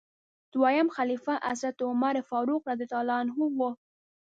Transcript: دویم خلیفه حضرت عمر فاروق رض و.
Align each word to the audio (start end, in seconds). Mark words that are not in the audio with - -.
دویم 0.53 0.87
خلیفه 0.95 1.33
حضرت 1.49 1.77
عمر 1.89 2.15
فاروق 2.29 2.63
رض 2.69 2.93
و. 3.61 3.75